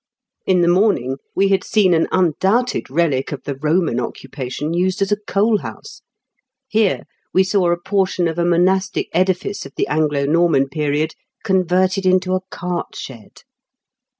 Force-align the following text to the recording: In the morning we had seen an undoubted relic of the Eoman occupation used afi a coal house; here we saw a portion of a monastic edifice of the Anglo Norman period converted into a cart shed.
In 0.47 0.61
the 0.61 0.67
morning 0.67 1.17
we 1.35 1.49
had 1.49 1.63
seen 1.63 1.93
an 1.93 2.07
undoubted 2.11 2.89
relic 2.89 3.31
of 3.31 3.43
the 3.43 3.53
Eoman 3.53 4.01
occupation 4.03 4.73
used 4.73 4.99
afi 5.01 5.11
a 5.11 5.15
coal 5.27 5.59
house; 5.59 6.01
here 6.67 7.03
we 7.35 7.43
saw 7.43 7.69
a 7.69 7.79
portion 7.79 8.27
of 8.27 8.39
a 8.39 8.43
monastic 8.43 9.09
edifice 9.13 9.63
of 9.63 9.73
the 9.75 9.85
Anglo 9.85 10.25
Norman 10.25 10.69
period 10.69 11.13
converted 11.43 12.07
into 12.07 12.33
a 12.33 12.41
cart 12.49 12.95
shed. 12.95 13.43